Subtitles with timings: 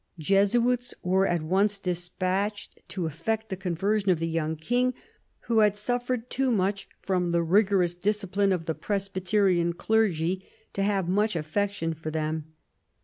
[0.17, 4.95] Jesuits were at once dis patched to effect the conversion of the young King,
[5.41, 10.43] who had suffered too much from the rigorous discipline of the Presbyterian clergy
[10.73, 12.51] to have much affection for them.